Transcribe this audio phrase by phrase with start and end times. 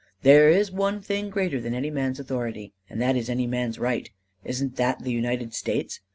[0.23, 4.09] There is one thing greater than any man's authority, and that is any man's right.
[4.43, 5.99] Isn't that the United States?